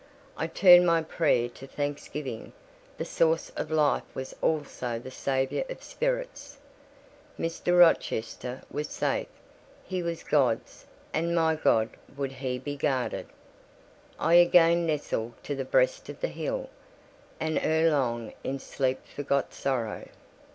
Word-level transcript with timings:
I 0.35 0.47
turned 0.47 0.87
my 0.87 1.03
prayer 1.03 1.47
to 1.49 1.67
thanksgiving: 1.67 2.53
the 2.97 3.05
Source 3.05 3.51
of 3.51 3.69
Life 3.69 4.01
was 4.15 4.35
also 4.41 4.97
the 4.97 5.11
Saviour 5.11 5.63
of 5.69 5.83
spirits. 5.83 6.57
Mr. 7.37 7.77
Rochester 7.79 8.63
was 8.71 8.89
safe: 8.89 9.27
he 9.83 10.01
was 10.01 10.23
God's, 10.23 10.87
and 11.13 11.35
by 11.35 11.53
God 11.55 11.89
would 12.17 12.31
he 12.31 12.57
be 12.57 12.75
guarded. 12.75 13.27
I 14.17 14.33
again 14.33 14.87
nestled 14.87 15.33
to 15.43 15.53
the 15.55 15.63
breast 15.65 16.09
of 16.09 16.19
the 16.19 16.29
hill; 16.29 16.71
and 17.39 17.59
ere 17.59 17.91
long 17.91 18.33
in 18.43 18.57
sleep 18.57 19.05
forgot 19.05 19.53
sorrow. 19.53 20.07